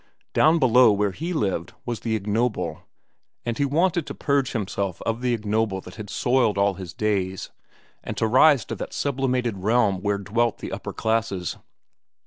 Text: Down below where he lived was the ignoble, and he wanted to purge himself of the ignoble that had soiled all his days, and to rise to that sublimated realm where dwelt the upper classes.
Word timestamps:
Down 0.33 0.57
below 0.57 0.91
where 0.91 1.11
he 1.11 1.31
lived 1.31 1.73
was 1.85 1.99
the 1.99 2.15
ignoble, 2.15 2.87
and 3.45 3.55
he 3.59 3.65
wanted 3.65 4.07
to 4.07 4.15
purge 4.15 4.51
himself 4.51 4.99
of 5.03 5.21
the 5.21 5.31
ignoble 5.35 5.79
that 5.81 5.93
had 5.97 6.09
soiled 6.09 6.57
all 6.57 6.73
his 6.73 6.91
days, 6.91 7.51
and 8.03 8.17
to 8.17 8.25
rise 8.25 8.65
to 8.65 8.75
that 8.77 8.93
sublimated 8.93 9.59
realm 9.59 10.01
where 10.01 10.17
dwelt 10.17 10.57
the 10.57 10.71
upper 10.71 10.91
classes. 10.91 11.55